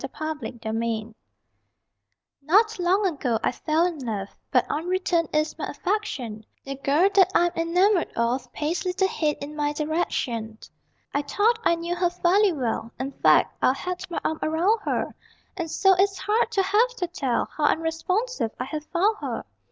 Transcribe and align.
LOVE 0.19 0.37
AT 0.43 0.63
FIRST 0.63 0.79
SIGHT 0.79 1.13
Not 2.41 2.79
long 2.79 3.05
ago 3.05 3.37
I 3.43 3.51
fell 3.51 3.85
in 3.85 3.99
love, 3.99 4.29
But 4.49 4.65
unreturned 4.67 5.29
is 5.31 5.55
my 5.59 5.67
affection 5.67 6.43
The 6.65 6.73
girl 6.73 7.07
that 7.13 7.31
I'm 7.35 7.51
enamored 7.55 8.11
of 8.15 8.51
Pays 8.51 8.83
little 8.83 9.07
heed 9.07 9.37
in 9.43 9.55
my 9.55 9.73
direction. 9.73 10.57
I 11.13 11.21
thought 11.21 11.59
I 11.63 11.75
knew 11.75 11.93
her 11.95 12.09
fairly 12.09 12.51
well: 12.51 12.91
In 12.99 13.11
fact, 13.11 13.55
I'd 13.61 13.77
had 13.77 14.03
my 14.09 14.19
arm 14.23 14.39
around 14.41 14.79
her; 14.85 15.13
And 15.55 15.69
so 15.69 15.93
it's 15.93 16.17
hard 16.17 16.49
to 16.53 16.63
have 16.63 16.89
to 16.95 17.05
tell 17.05 17.47
How 17.55 17.65
unresponsive 17.65 18.49
I 18.59 18.63
have 18.65 18.85
found 18.85 19.17
her. 19.21 19.45